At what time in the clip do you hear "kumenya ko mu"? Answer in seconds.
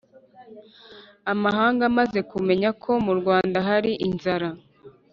2.31-3.13